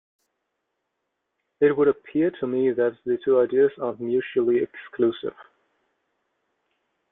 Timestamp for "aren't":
3.79-3.99